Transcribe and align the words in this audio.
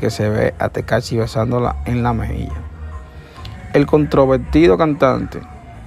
que 0.00 0.10
se 0.10 0.28
ve 0.28 0.54
a 0.58 0.70
Tecachi 0.70 1.16
besándola 1.16 1.76
en 1.84 2.02
la 2.02 2.12
mejilla. 2.12 2.54
El 3.74 3.86
controvertido 3.86 4.78
cantante 4.78 5.40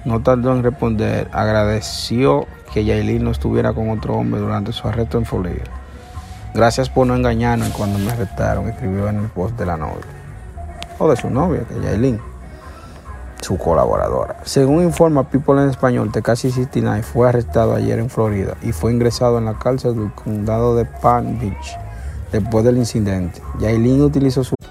no 0.04 0.22
tardó 0.22 0.52
en 0.52 0.62
responder, 0.62 1.28
agradeció 1.32 2.46
que 2.72 2.84
Yailin 2.84 3.24
no 3.24 3.30
estuviera 3.30 3.72
con 3.72 3.90
otro 3.90 4.14
hombre 4.14 4.40
durante 4.40 4.72
su 4.72 4.86
arresto 4.86 5.18
en 5.18 5.24
Florida. 5.24 5.64
Gracias 6.54 6.90
por 6.90 7.06
no 7.06 7.16
engañarme 7.16 7.70
cuando 7.70 7.98
me 7.98 8.12
arrestaron, 8.12 8.68
escribió 8.68 9.08
en 9.08 9.16
el 9.16 9.28
post 9.28 9.58
de 9.58 9.66
la 9.66 9.76
novia. 9.76 10.04
O 10.98 11.08
de 11.08 11.16
su 11.16 11.28
novia, 11.28 11.62
que 11.64 11.80
Yailin, 11.80 12.20
su 13.40 13.58
colaboradora. 13.58 14.36
Según 14.44 14.84
informa 14.84 15.28
People 15.28 15.62
en 15.62 15.70
Español, 15.70 16.12
Tekashi 16.12 16.50
69 16.50 17.02
fue 17.02 17.28
arrestado 17.28 17.74
ayer 17.74 17.98
en 17.98 18.10
Florida 18.10 18.54
y 18.62 18.72
fue 18.72 18.92
ingresado 18.92 19.38
en 19.38 19.46
la 19.46 19.54
cárcel 19.54 19.96
del 19.96 20.12
condado 20.12 20.76
de 20.76 20.84
Palm 20.84 21.40
Beach 21.40 21.78
después 22.40 22.64
del 22.64 22.78
incidente. 22.78 23.40
Yailin 23.60 24.02
utilizó 24.02 24.42
su... 24.42 24.54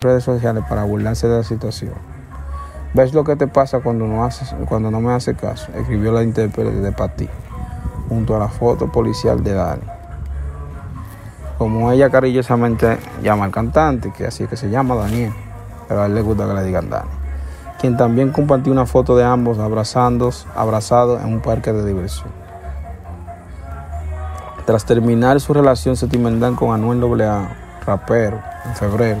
Redes 0.00 0.22
sociales 0.22 0.62
para 0.68 0.84
burlarse 0.84 1.26
de 1.26 1.38
la 1.38 1.42
situación. 1.42 1.94
¿Ves 2.94 3.12
lo 3.12 3.24
que 3.24 3.34
te 3.34 3.48
pasa 3.48 3.80
cuando 3.80 4.06
no, 4.06 4.24
haces, 4.24 4.54
cuando 4.68 4.92
no 4.92 5.00
me 5.00 5.12
hace 5.12 5.34
caso? 5.34 5.72
Escribió 5.74 6.12
la 6.12 6.22
intérprete 6.22 6.70
de 6.70 6.92
Pati, 6.92 7.28
junto 8.08 8.36
a 8.36 8.38
la 8.38 8.46
foto 8.46 8.92
policial 8.92 9.42
de 9.42 9.54
Dani. 9.54 9.82
Como 11.58 11.90
ella 11.90 12.10
cariñosamente 12.10 12.96
llama 13.24 13.46
al 13.46 13.50
cantante, 13.50 14.12
que 14.12 14.26
así 14.26 14.44
es 14.44 14.48
que 14.48 14.56
se 14.56 14.70
llama 14.70 14.94
Daniel, 14.94 15.32
pero 15.88 16.02
a 16.02 16.06
él 16.06 16.14
le 16.14 16.22
gusta 16.22 16.46
que 16.46 16.54
le 16.54 16.62
digan 16.62 16.88
Dani, 16.88 17.10
quien 17.80 17.96
también 17.96 18.30
compartió 18.30 18.70
una 18.70 18.86
foto 18.86 19.16
de 19.16 19.24
ambos 19.24 19.58
abrazados, 19.58 20.46
abrazados 20.54 21.20
en 21.22 21.32
un 21.32 21.40
parque 21.40 21.72
de 21.72 21.84
diversión. 21.84 22.30
Tras 24.64 24.84
terminar 24.84 25.40
su 25.40 25.52
relación 25.52 25.96
sentimental 25.96 26.54
con 26.54 26.72
Anuel 26.72 27.20
AA, 27.20 27.48
rapero, 27.84 28.40
en 28.64 28.76
febrero, 28.76 29.20